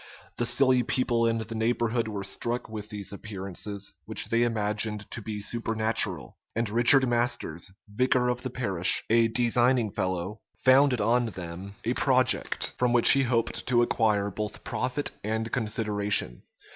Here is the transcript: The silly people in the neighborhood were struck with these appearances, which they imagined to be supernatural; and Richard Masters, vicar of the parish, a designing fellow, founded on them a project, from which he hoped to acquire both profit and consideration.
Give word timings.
The 0.37 0.47
silly 0.47 0.81
people 0.81 1.27
in 1.27 1.37
the 1.37 1.53
neighborhood 1.53 2.07
were 2.07 2.23
struck 2.23 2.67
with 2.67 2.89
these 2.89 3.13
appearances, 3.13 3.93
which 4.05 4.29
they 4.29 4.41
imagined 4.41 5.05
to 5.11 5.21
be 5.21 5.39
supernatural; 5.41 6.37
and 6.55 6.67
Richard 6.71 7.07
Masters, 7.07 7.71
vicar 7.87 8.27
of 8.27 8.41
the 8.41 8.49
parish, 8.49 9.03
a 9.11 9.27
designing 9.27 9.91
fellow, 9.91 10.39
founded 10.57 11.01
on 11.01 11.27
them 11.27 11.75
a 11.85 11.93
project, 11.93 12.73
from 12.79 12.93
which 12.93 13.11
he 13.11 13.21
hoped 13.21 13.67
to 13.67 13.83
acquire 13.83 14.31
both 14.31 14.63
profit 14.63 15.11
and 15.23 15.51
consideration. 15.51 16.41